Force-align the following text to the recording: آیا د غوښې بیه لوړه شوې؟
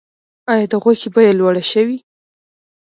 آیا 0.51 0.65
د 0.71 0.73
غوښې 0.83 1.09
بیه 1.15 1.31
لوړه 1.39 1.63
شوې؟ 1.71 1.97